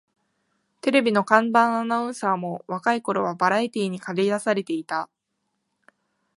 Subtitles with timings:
[0.81, 5.11] テレビの看板アナウンサーも若い頃はバラエティーにかり出されていた